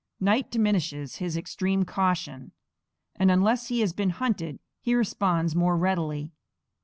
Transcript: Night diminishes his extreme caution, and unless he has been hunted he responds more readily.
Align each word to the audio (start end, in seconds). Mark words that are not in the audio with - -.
Night 0.19 0.49
diminishes 0.49 1.17
his 1.17 1.37
extreme 1.37 1.85
caution, 1.85 2.53
and 3.17 3.29
unless 3.29 3.67
he 3.67 3.81
has 3.81 3.93
been 3.93 4.09
hunted 4.09 4.57
he 4.81 4.95
responds 4.95 5.55
more 5.55 5.77
readily. 5.77 6.31